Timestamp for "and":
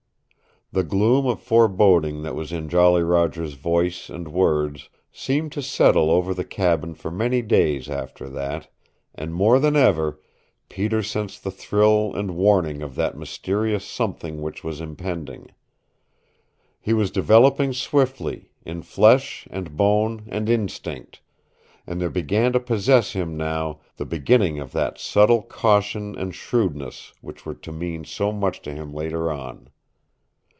4.09-4.29, 9.13-9.33, 12.15-12.37, 19.51-19.75, 20.29-20.49, 21.85-21.99, 26.17-26.33